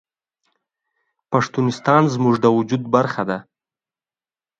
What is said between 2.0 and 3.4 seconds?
زموږ د وجود برخه ده